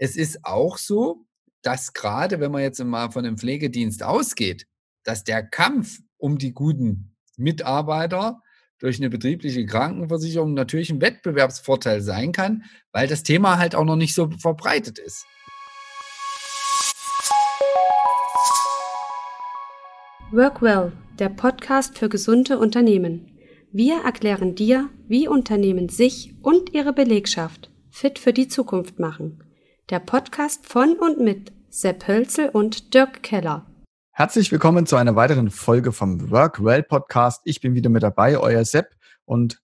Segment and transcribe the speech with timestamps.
[0.00, 1.26] es ist auch so,
[1.62, 4.66] dass gerade wenn man jetzt mal von einem Pflegedienst ausgeht,
[5.04, 8.40] dass der Kampf um die guten Mitarbeiter
[8.78, 13.96] durch eine betriebliche Krankenversicherung natürlich ein Wettbewerbsvorteil sein kann, weil das Thema halt auch noch
[13.96, 15.26] nicht so verbreitet ist.
[20.32, 23.38] Workwell, der Podcast für gesunde Unternehmen.
[23.70, 29.44] Wir erklären dir, wie Unternehmen sich und ihre Belegschaft fit für die Zukunft machen.
[29.90, 33.66] Der Podcast von und mit Sepp Hölzel und Dirk Keller.
[34.12, 37.40] Herzlich willkommen zu einer weiteren Folge vom Workwell Podcast.
[37.44, 39.60] Ich bin wieder mit dabei, euer Sepp, und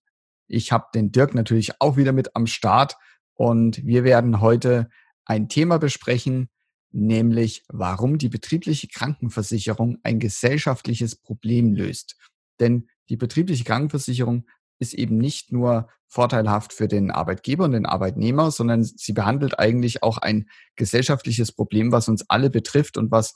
[0.47, 2.97] ich habe den Dirk natürlich auch wieder mit am Start.
[3.35, 4.89] Und wir werden heute
[5.23, 6.49] ein Thema besprechen,
[6.91, 12.17] nämlich warum die betriebliche Krankenversicherung ein gesellschaftliches Problem löst.
[12.59, 14.45] Denn die betriebliche Krankenversicherung
[14.77, 20.03] ist eben nicht nur vorteilhaft für den Arbeitgeber und den Arbeitnehmer, sondern sie behandelt eigentlich
[20.03, 23.35] auch ein gesellschaftliches Problem, was uns alle betrifft und was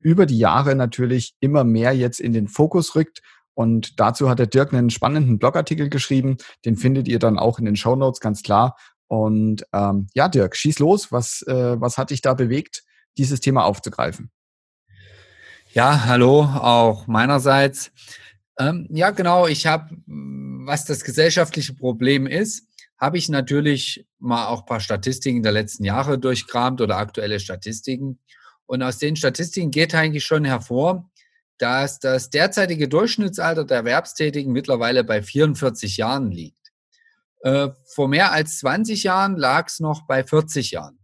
[0.00, 3.20] über die Jahre natürlich immer mehr jetzt in den Fokus rückt.
[3.54, 6.38] Und dazu hat der Dirk einen spannenden Blogartikel geschrieben.
[6.64, 8.76] Den findet ihr dann auch in den Show Notes ganz klar.
[9.08, 11.12] Und ähm, ja, Dirk, schieß los.
[11.12, 12.84] Was, äh, was hat dich da bewegt,
[13.18, 14.30] dieses Thema aufzugreifen?
[15.72, 17.92] Ja, hallo, auch meinerseits.
[18.58, 19.46] Ähm, ja, genau.
[19.46, 19.96] Ich habe
[20.70, 25.82] was das gesellschaftliche Problem ist, habe ich natürlich mal auch ein paar Statistiken der letzten
[25.82, 28.20] Jahre durchkramt oder aktuelle Statistiken.
[28.66, 31.10] Und aus den Statistiken geht eigentlich schon hervor,
[31.58, 36.70] dass das derzeitige Durchschnittsalter der Erwerbstätigen mittlerweile bei 44 Jahren liegt.
[37.40, 41.00] Äh, vor mehr als 20 Jahren lag es noch bei 40 Jahren.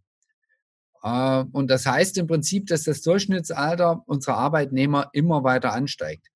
[1.02, 6.28] Äh, und das heißt im Prinzip, dass das Durchschnittsalter unserer Arbeitnehmer immer weiter ansteigt.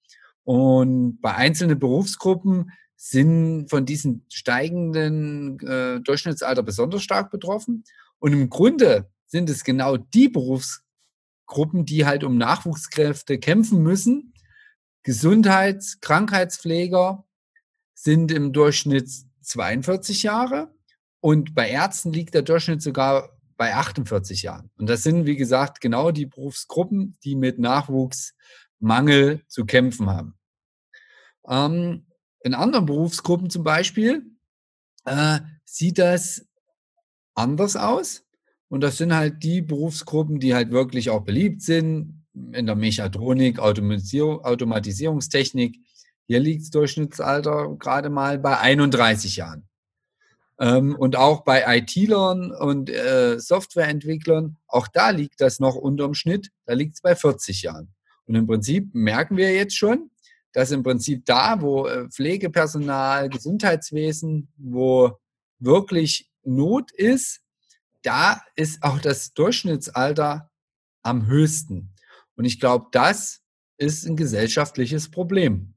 [0.42, 7.82] Und bei einzelnen Berufsgruppen sind von diesem steigenden äh, Durchschnittsalter besonders stark betroffen.
[8.18, 14.34] Und im Grunde sind es genau die Berufsgruppen, die halt um Nachwuchskräfte kämpfen müssen.
[15.02, 17.24] Gesundheits-, Krankheitspfleger
[17.94, 19.10] sind im Durchschnitt
[19.40, 20.70] 42 Jahre
[21.20, 24.70] und bei Ärzten liegt der Durchschnitt sogar bei 48 Jahren.
[24.76, 30.38] Und das sind, wie gesagt, genau die Berufsgruppen, die mit Nachwuchsmangel zu kämpfen haben.
[31.48, 32.04] Ähm,
[32.42, 34.24] in anderen Berufsgruppen zum Beispiel
[35.04, 36.46] äh, sieht das
[37.34, 38.24] anders aus.
[38.68, 43.58] Und das sind halt die Berufsgruppen, die halt wirklich auch beliebt sind in der Mechatronik,
[43.58, 45.78] Automatisierung, Automatisierungstechnik.
[46.26, 49.68] Hier liegt das Durchschnittsalter gerade mal bei 31 Jahren.
[50.60, 56.50] Ähm, und auch bei IT-Lern und äh, Softwareentwicklern, auch da liegt das noch unterm Schnitt,
[56.66, 57.92] da liegt es bei 40 Jahren.
[58.26, 60.10] Und im Prinzip merken wir jetzt schon,
[60.52, 65.12] dass im Prinzip da, wo äh, Pflegepersonal, Gesundheitswesen, wo
[65.58, 67.40] wirklich Not ist,
[68.02, 70.50] da ist auch das Durchschnittsalter
[71.02, 71.94] am höchsten.
[72.36, 73.40] Und ich glaube, das
[73.76, 75.74] ist ein gesellschaftliches Problem.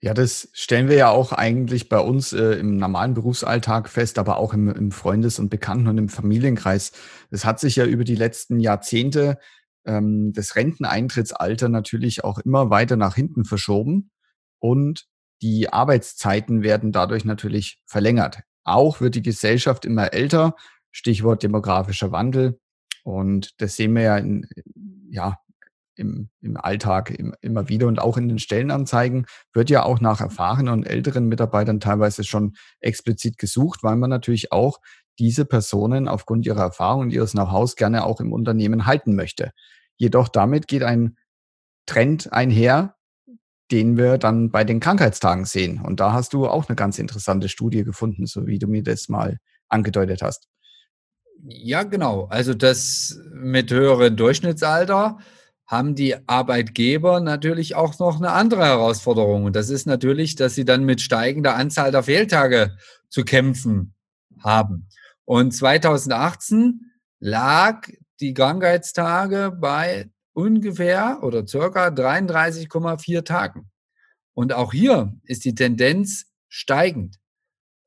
[0.00, 4.36] Ja, das stellen wir ja auch eigentlich bei uns äh, im normalen Berufsalltag fest, aber
[4.36, 6.92] auch im, im Freundes- und Bekannten- und im Familienkreis.
[7.30, 9.38] Es hat sich ja über die letzten Jahrzehnte
[9.84, 14.10] ähm, das Renteneintrittsalter natürlich auch immer weiter nach hinten verschoben
[14.58, 15.06] und
[15.42, 18.40] die Arbeitszeiten werden dadurch natürlich verlängert.
[18.64, 20.56] Auch wird die Gesellschaft immer älter,
[20.90, 22.58] Stichwort demografischer Wandel.
[23.02, 24.48] Und das sehen wir ja, in,
[25.10, 25.38] ja
[25.96, 30.20] im, im Alltag im, immer wieder und auch in den Stellenanzeigen wird ja auch nach
[30.20, 34.80] erfahrenen und älteren Mitarbeitern teilweise schon explizit gesucht, weil man natürlich auch
[35.18, 39.52] diese Personen aufgrund ihrer Erfahrung und ihres Know-hows gerne auch im Unternehmen halten möchte.
[39.96, 41.16] Jedoch damit geht ein
[41.86, 42.96] Trend einher,
[43.70, 45.80] den wir dann bei den Krankheitstagen sehen.
[45.80, 49.08] Und da hast du auch eine ganz interessante Studie gefunden, so wie du mir das
[49.08, 49.38] mal
[49.68, 50.48] angedeutet hast.
[51.46, 52.24] Ja, genau.
[52.26, 55.18] Also das mit höherem Durchschnittsalter
[55.66, 59.44] haben die Arbeitgeber natürlich auch noch eine andere Herausforderung.
[59.44, 62.76] Und das ist natürlich, dass sie dann mit steigender Anzahl der Fehltage
[63.08, 63.94] zu kämpfen
[64.40, 64.88] haben.
[65.24, 67.88] Und 2018 lag
[68.20, 73.70] die Krankheitstage bei ungefähr oder circa 33,4 Tagen.
[74.34, 77.18] Und auch hier ist die Tendenz steigend.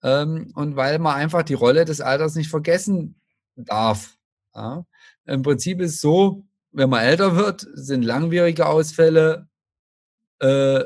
[0.03, 3.19] Ähm, und weil man einfach die Rolle des Alters nicht vergessen
[3.55, 4.17] darf.
[4.55, 4.85] Ja.
[5.25, 9.47] Im Prinzip ist es so, wenn man älter wird, sind langwierige Ausfälle
[10.39, 10.83] äh,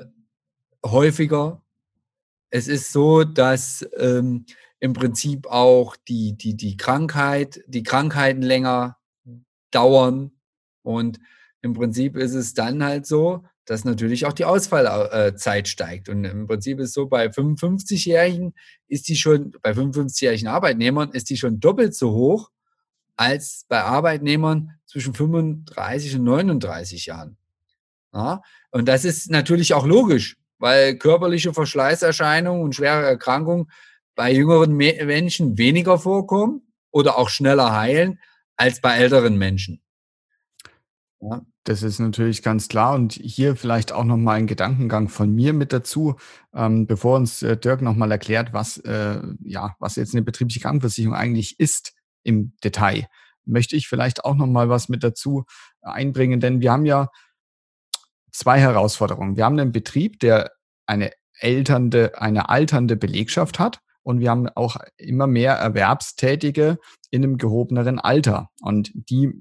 [0.85, 1.61] häufiger.
[2.49, 4.45] Es ist so, dass ähm,
[4.81, 8.97] im Prinzip auch die, die, die Krankheit, die Krankheiten länger
[9.69, 10.31] dauern.
[10.81, 11.19] Und
[11.61, 16.09] im Prinzip ist es dann halt so, dass natürlich auch die Ausfallzeit steigt.
[16.09, 18.55] Und im Prinzip ist so, bei 55-Jährigen
[18.87, 22.49] ist die schon, bei 55-jährigen Arbeitnehmern ist die schon doppelt so hoch
[23.15, 27.37] als bei Arbeitnehmern zwischen 35 und 39 Jahren.
[28.13, 28.41] Ja,
[28.71, 33.67] und das ist natürlich auch logisch, weil körperliche Verschleißerscheinungen und schwere Erkrankungen
[34.15, 36.61] bei jüngeren Menschen weniger vorkommen
[36.91, 38.19] oder auch schneller heilen
[38.55, 39.81] als bei älteren Menschen.
[41.21, 41.41] Ja.
[41.63, 42.95] Das ist natürlich ganz klar.
[42.95, 46.15] Und hier vielleicht auch nochmal ein Gedankengang von mir mit dazu,
[46.55, 51.15] ähm, bevor uns äh, Dirk nochmal erklärt, was, äh, ja, was jetzt eine betriebliche Krankenversicherung
[51.15, 51.93] eigentlich ist
[52.23, 53.07] im Detail,
[53.45, 55.45] möchte ich vielleicht auch nochmal was mit dazu
[55.81, 56.39] einbringen.
[56.39, 57.09] Denn wir haben ja
[58.31, 59.37] zwei Herausforderungen.
[59.37, 60.51] Wir haben einen Betrieb, der
[60.87, 63.81] eine elternde, eine alternde Belegschaft hat.
[64.03, 68.49] Und wir haben auch immer mehr Erwerbstätige in einem gehobeneren Alter.
[68.61, 69.31] Und die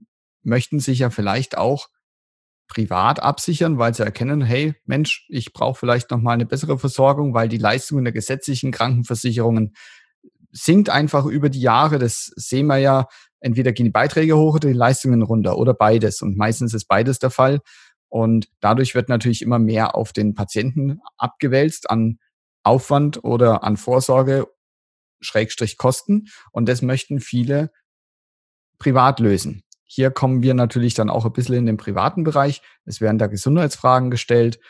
[0.42, 1.88] möchten sich ja vielleicht auch
[2.68, 7.34] privat absichern, weil sie erkennen, hey Mensch, ich brauche vielleicht noch mal eine bessere Versorgung,
[7.34, 9.74] weil die Leistungen der gesetzlichen Krankenversicherungen
[10.52, 11.98] sinkt einfach über die Jahre.
[11.98, 13.06] Das sehen wir ja.
[13.40, 16.22] Entweder gehen die Beiträge hoch oder die Leistungen runter oder beides.
[16.22, 17.60] Und meistens ist beides der Fall.
[18.08, 22.18] Und dadurch wird natürlich immer mehr auf den Patienten abgewälzt an
[22.62, 24.46] Aufwand oder an Vorsorge,
[25.20, 26.28] Schrägstrich Kosten.
[26.52, 27.70] Und das möchten viele
[28.78, 29.62] privat lösen.
[29.84, 32.62] Hier kommen wir natürlich dann auch ein bisschen in den privaten Bereich.
[32.84, 34.60] Es werden da Gesundheitsfragen gestellt.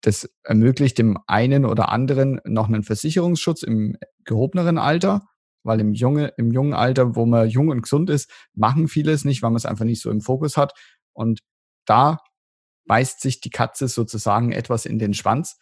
[0.00, 5.26] Das ermöglicht dem einen oder anderen noch einen Versicherungsschutz im gehobeneren Alter,
[5.64, 9.24] weil im, junge, im jungen Alter, wo man jung und gesund ist, machen viele es
[9.24, 10.72] nicht, weil man es einfach nicht so im Fokus hat.
[11.12, 11.40] Und
[11.84, 12.18] da
[12.86, 15.58] beißt sich die Katze sozusagen etwas in den Schwanz.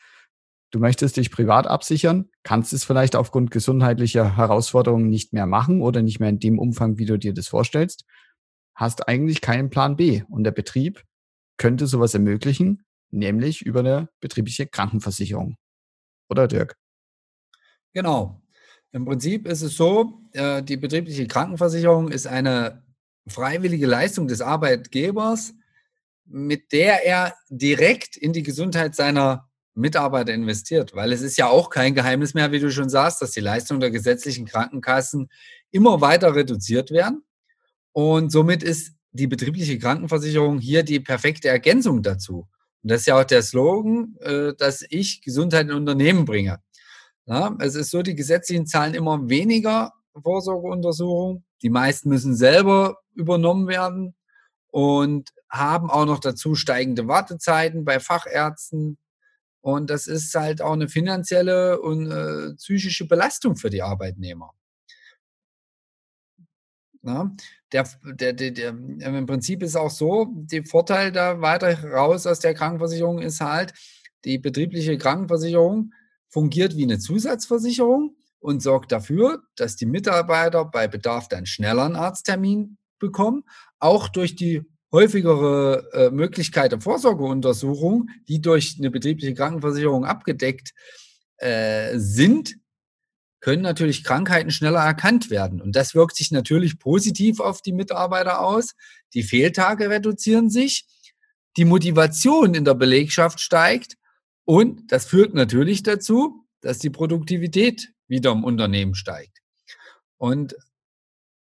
[0.71, 6.03] Du möchtest dich privat absichern, kannst es vielleicht aufgrund gesundheitlicher Herausforderungen nicht mehr machen oder
[6.03, 8.05] nicht mehr in dem Umfang, wie du dir das vorstellst
[8.77, 10.23] hast eigentlich keinen Plan B.
[10.29, 11.03] Und der Betrieb
[11.57, 15.57] könnte sowas ermöglichen, nämlich über eine betriebliche Krankenversicherung.
[16.29, 16.77] Oder Dirk?
[17.93, 18.43] Genau.
[18.93, 22.85] Im Prinzip ist es so, äh, die betriebliche Krankenversicherung ist eine
[23.27, 25.55] freiwillige Leistung des Arbeitgebers,
[26.27, 29.46] mit der er direkt in die Gesundheit seiner
[29.77, 33.33] Mitarbeiter investiert, weil es ist ja auch kein Geheimnis mehr, wie du schon sagst, dass
[33.33, 35.29] die Leistungen der gesetzlichen Krankenkassen
[35.71, 37.23] immer weiter reduziert werden.
[37.93, 42.49] Und somit ist die betriebliche Krankenversicherung hier die perfekte Ergänzung dazu.
[42.83, 46.61] Und das ist ja auch der Slogan, äh, dass ich Gesundheit in Unternehmen bringe.
[47.59, 49.93] Es ist so, die gesetzlichen zahlen immer weniger
[50.23, 51.45] Vorsorgeuntersuchungen.
[51.63, 54.15] Die meisten müssen selber übernommen werden
[54.69, 58.99] und haben auch noch dazu steigende Wartezeiten bei Fachärzten.
[59.67, 64.53] Und das ist halt auch eine finanzielle und äh, psychische Belastung für die Arbeitnehmer.
[67.03, 67.33] Ja,
[67.73, 72.39] der, der, der, der, im Prinzip ist auch so, der Vorteil da weiter raus aus
[72.39, 73.75] der Krankenversicherung ist halt,
[74.25, 75.93] die betriebliche Krankenversicherung
[76.29, 81.97] fungiert wie eine Zusatzversicherung und sorgt dafür, dass die Mitarbeiter bei Bedarf dann schneller einen
[81.97, 83.43] Arzttermin bekommen,
[83.81, 84.63] auch durch die
[84.97, 90.73] häufigere äh, Möglichkeit der Vorsorgeuntersuchung, die durch eine betriebliche Krankenversicherung abgedeckt
[91.37, 92.57] äh, sind,
[93.41, 95.61] können natürlich Krankheiten schneller erkannt werden.
[95.61, 98.75] Und das wirkt sich natürlich positiv auf die Mitarbeiter aus.
[99.13, 100.87] Die Fehltage reduzieren sich,
[101.57, 103.97] die Motivation in der Belegschaft steigt
[104.45, 109.43] und das führt natürlich dazu, dass die Produktivität wieder im Unternehmen steigt.
[110.17, 110.57] Und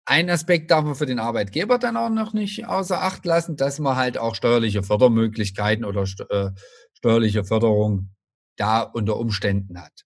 [0.06, 3.80] ein Aspekt darf man für den Arbeitgeber dann auch noch nicht außer Acht lassen, dass
[3.80, 6.50] man halt auch steuerliche Fördermöglichkeiten oder äh,
[6.94, 8.10] steuerliche Förderung
[8.56, 10.04] da unter Umständen hat.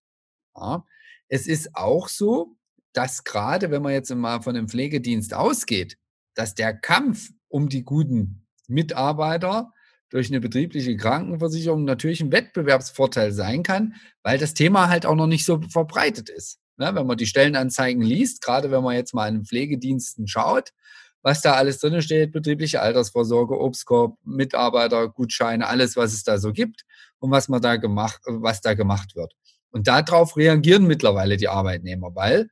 [0.56, 0.84] Ja.
[1.28, 2.56] Es ist auch so,
[2.92, 5.96] dass gerade, wenn man jetzt mal von einem Pflegedienst ausgeht,
[6.34, 9.72] dass der Kampf um die guten Mitarbeiter
[10.08, 15.26] durch eine betriebliche Krankenversicherung natürlich ein Wettbewerbsvorteil sein kann, weil das Thema halt auch noch
[15.26, 16.58] nicht so verbreitet ist.
[16.80, 20.70] Ne, wenn man die Stellenanzeigen liest, gerade wenn man jetzt mal in den Pflegediensten schaut,
[21.20, 26.86] was da alles drin steht, betriebliche Altersvorsorge, Obstkorb, Mitarbeitergutscheine, alles, was es da so gibt
[27.18, 29.34] und was man da gemacht, was da gemacht wird.
[29.68, 32.48] Und darauf reagieren mittlerweile die Arbeitnehmer, weil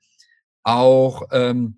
[0.62, 1.76] auch ähm,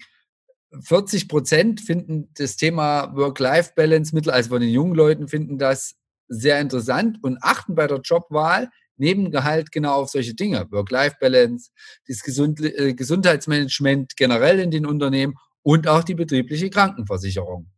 [0.83, 5.95] 40 Prozent finden das Thema Work-Life-Balance, also von den jungen Leuten finden das
[6.27, 10.71] sehr interessant und achten bei der Jobwahl neben Gehalt genau auf solche Dinge.
[10.71, 11.71] Work-Life-Balance,
[12.07, 17.71] das Gesund äh, Gesundheitsmanagement generell in den Unternehmen und auch die betriebliche Krankenversicherung.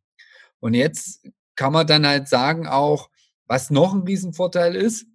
[0.60, 1.26] Und jetzt
[1.56, 3.10] kann man dann halt sagen auch,
[3.46, 5.06] was noch ein Riesenvorteil ist,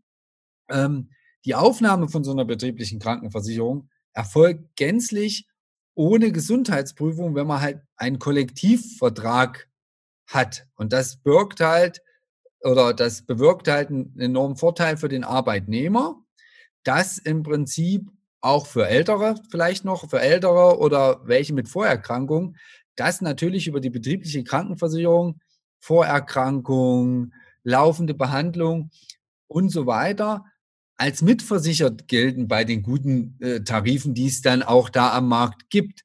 [0.70, 1.10] ähm,
[1.46, 5.48] die Aufnahme von so einer betrieblichen Krankenversicherung erfolgt gänzlich
[5.96, 9.68] ohne Gesundheitsprüfung, wenn man halt einen Kollektivvertrag
[10.28, 10.68] hat.
[10.76, 12.02] Und das birgt halt
[12.68, 16.22] oder das bewirkt halt einen enormen Vorteil für den Arbeitnehmer,
[16.84, 18.10] dass im Prinzip
[18.42, 22.58] auch für Ältere vielleicht noch, für Ältere oder welche mit Vorerkrankungen,
[22.96, 25.40] dass natürlich über die betriebliche Krankenversicherung
[25.80, 27.34] Vorerkrankung,
[27.64, 28.92] laufende Behandlung
[29.48, 30.46] und so weiter
[30.98, 35.70] als mitversichert gelten bei den guten äh, Tarifen, die es dann auch da am Markt
[35.70, 36.02] gibt.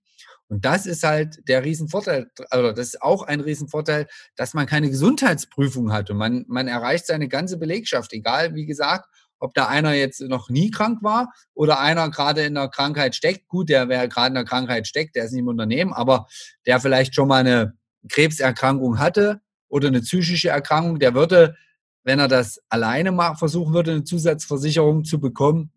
[0.53, 4.07] Und das ist halt der Riesenvorteil, also das ist auch ein Riesenvorteil,
[4.37, 9.09] dass man keine Gesundheitsprüfung hat und man, man erreicht seine ganze Belegschaft, egal wie gesagt,
[9.39, 13.49] ob da einer jetzt noch nie krank war oder einer gerade in der Krankheit steckt.
[13.49, 16.27] Gut, der, wer gerade in der Krankheit steckt, der ist nicht im Unternehmen, aber
[16.67, 17.73] der vielleicht schon mal eine
[18.11, 21.57] Krebserkrankung hatte oder eine psychische Erkrankung, der würde,
[22.05, 25.73] wenn er das alleine mal versuchen würde, eine Zusatzversicherung zu bekommen,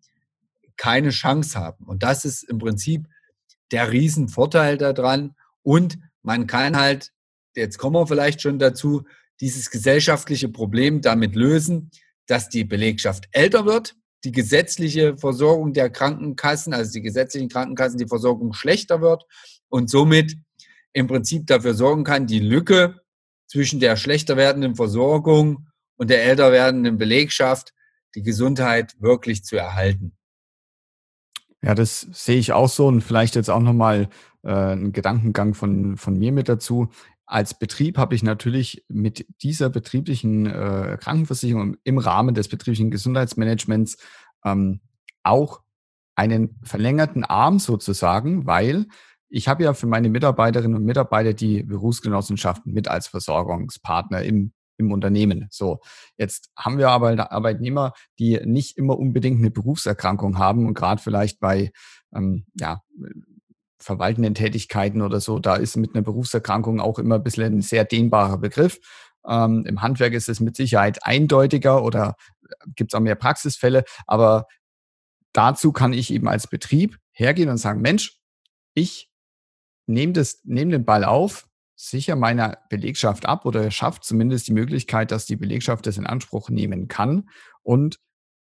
[0.76, 1.86] keine Chance haben.
[1.86, 3.08] Und das ist im Prinzip
[3.72, 5.34] der Riesenvorteil daran.
[5.62, 7.12] Und man kann halt,
[7.54, 9.04] jetzt kommen wir vielleicht schon dazu,
[9.40, 11.90] dieses gesellschaftliche Problem damit lösen,
[12.26, 13.94] dass die Belegschaft älter wird,
[14.24, 19.24] die gesetzliche Versorgung der Krankenkassen, also die gesetzlichen Krankenkassen, die Versorgung schlechter wird
[19.68, 20.36] und somit
[20.92, 23.00] im Prinzip dafür sorgen kann, die Lücke
[23.46, 27.72] zwischen der schlechter werdenden Versorgung und der älter werdenden Belegschaft,
[28.14, 30.16] die Gesundheit wirklich zu erhalten.
[31.66, 34.08] Ja, das sehe ich auch so und vielleicht jetzt auch nochmal
[34.44, 36.90] äh, ein Gedankengang von, von mir mit dazu.
[37.24, 43.96] Als Betrieb habe ich natürlich mit dieser betrieblichen äh, Krankenversicherung im Rahmen des betrieblichen Gesundheitsmanagements
[44.44, 44.78] ähm,
[45.24, 45.62] auch
[46.14, 48.86] einen verlängerten Arm sozusagen, weil
[49.28, 54.92] ich habe ja für meine Mitarbeiterinnen und Mitarbeiter die Berufsgenossenschaften mit als Versorgungspartner im, im
[54.92, 55.46] Unternehmen.
[55.50, 55.80] So,
[56.16, 61.40] jetzt haben wir aber Arbeitnehmer, die nicht immer unbedingt eine Berufserkrankung haben und gerade vielleicht
[61.40, 61.72] bei
[62.14, 62.82] ähm, ja,
[63.78, 67.84] verwaltenden Tätigkeiten oder so, da ist mit einer Berufserkrankung auch immer ein bisschen ein sehr
[67.84, 68.78] dehnbarer Begriff.
[69.26, 72.16] Ähm, Im Handwerk ist es mit Sicherheit eindeutiger oder
[72.74, 74.46] gibt es auch mehr Praxisfälle, aber
[75.32, 78.18] dazu kann ich eben als Betrieb hergehen und sagen, Mensch,
[78.74, 79.10] ich
[79.86, 85.10] nehme das, nehme den Ball auf, sicher meiner Belegschaft ab oder schafft zumindest die Möglichkeit,
[85.10, 87.28] dass die Belegschaft das in Anspruch nehmen kann
[87.62, 87.98] und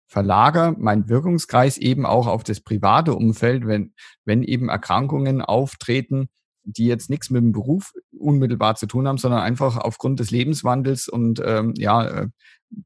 [0.08, 6.30] verlagere meinen Wirkungskreis eben auch auf das private Umfeld, wenn, wenn eben Erkrankungen auftreten,
[6.64, 11.08] die jetzt nichts mit dem Beruf unmittelbar zu tun haben, sondern einfach aufgrund des Lebenswandels
[11.08, 12.28] und ähm, ja, äh,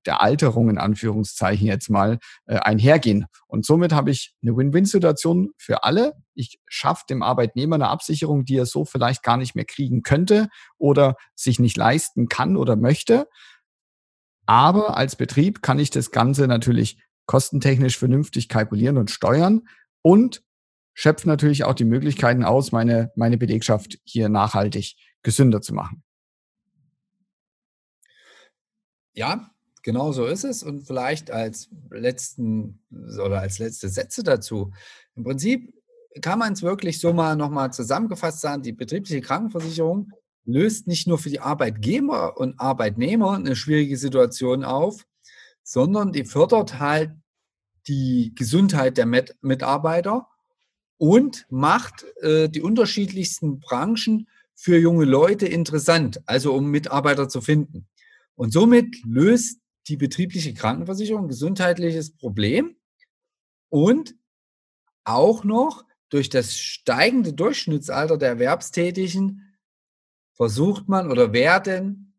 [0.05, 3.25] der Alterung in Anführungszeichen jetzt mal äh, einhergehen.
[3.47, 6.13] Und somit habe ich eine Win-Win-Situation für alle.
[6.33, 10.49] Ich schaffe dem Arbeitnehmer eine Absicherung, die er so vielleicht gar nicht mehr kriegen könnte
[10.77, 13.27] oder sich nicht leisten kann oder möchte.
[14.45, 19.67] Aber als Betrieb kann ich das Ganze natürlich kostentechnisch vernünftig kalkulieren und steuern
[20.01, 20.41] und
[20.95, 26.03] schöpfe natürlich auch die Möglichkeiten aus, meine, meine Belegschaft hier nachhaltig gesünder zu machen.
[29.13, 29.51] Ja,
[29.83, 30.63] genau so ist es.
[30.63, 34.71] Und vielleicht als letzten oder als letzte Sätze dazu.
[35.15, 35.73] Im Prinzip
[36.21, 40.11] kann man es wirklich so mal nochmal zusammengefasst sagen, die betriebliche Krankenversicherung
[40.45, 45.05] löst nicht nur für die Arbeitgeber und Arbeitnehmer eine schwierige Situation auf,
[45.63, 47.11] sondern die fördert halt
[47.87, 50.27] die Gesundheit der Met Mitarbeiter
[50.97, 57.87] und macht äh, die unterschiedlichsten Branchen für junge Leute interessant, also um Mitarbeiter zu finden.
[58.35, 62.75] Und somit löst die betriebliche Krankenversicherung gesundheitliches Problem
[63.69, 64.15] und
[65.03, 69.57] auch noch durch das steigende Durchschnittsalter der Erwerbstätigen
[70.33, 72.13] versucht man oder werden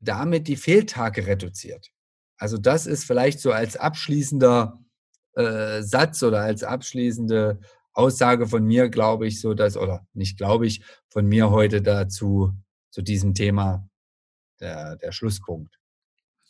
[0.00, 1.90] damit die Fehltage reduziert.
[2.36, 4.78] Also das ist vielleicht so als abschließender
[5.34, 7.60] äh, Satz oder als abschließende
[7.92, 12.52] Aussage von mir, glaube ich, so dass, oder nicht glaube ich, von mir heute dazu,
[12.90, 13.88] zu diesem Thema
[14.60, 15.78] der, der Schlusspunkt.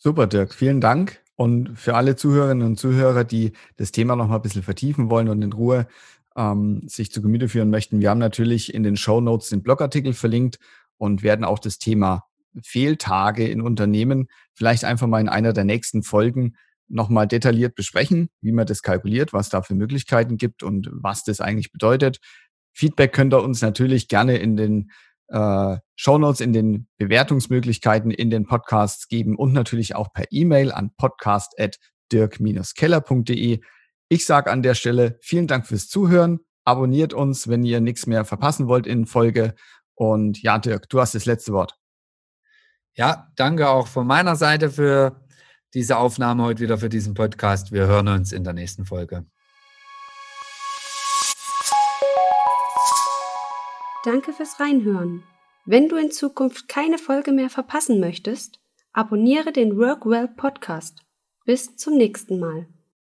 [0.00, 1.20] Super, Dirk, vielen Dank.
[1.34, 5.28] Und für alle Zuhörerinnen und Zuhörer, die das Thema noch mal ein bisschen vertiefen wollen
[5.28, 5.88] und in Ruhe
[6.36, 10.12] ähm, sich zu Gemüte führen möchten, wir haben natürlich in den Show Notes den Blogartikel
[10.12, 10.58] verlinkt
[10.98, 12.24] und werden auch das Thema
[12.62, 16.56] Fehltage in Unternehmen vielleicht einfach mal in einer der nächsten Folgen
[16.88, 21.40] nochmal detailliert besprechen, wie man das kalkuliert, was da für Möglichkeiten gibt und was das
[21.40, 22.18] eigentlich bedeutet.
[22.72, 24.90] Feedback könnt ihr uns natürlich gerne in den
[25.28, 30.90] äh, Shownotes, in den Bewertungsmöglichkeiten in den Podcasts geben und natürlich auch per E-Mail an
[30.96, 33.60] podcast.dirk-keller.de.
[34.08, 36.40] Ich sage an der Stelle vielen Dank fürs Zuhören.
[36.64, 39.54] Abonniert uns, wenn ihr nichts mehr verpassen wollt in Folge.
[39.94, 41.76] Und ja, Dirk, du hast das letzte Wort.
[42.94, 45.20] Ja, danke auch von meiner Seite für
[45.74, 47.72] diese Aufnahme heute wieder für diesen Podcast.
[47.72, 49.26] Wir hören uns in der nächsten Folge.
[54.08, 55.22] Danke fürs Reinhören.
[55.66, 58.58] Wenn du in Zukunft keine Folge mehr verpassen möchtest,
[58.94, 61.02] abonniere den Workwell Podcast.
[61.44, 62.68] Bis zum nächsten Mal.